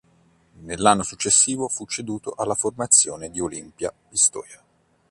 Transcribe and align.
Nell'anno 0.61 1.03
successivo 1.03 1.67
fu 1.67 1.85
ceduto 1.85 2.33
alla 2.35 2.55
formazione 2.55 3.29
di 3.29 3.39
Olimpia 3.39 3.93
Pistoia. 4.09 4.59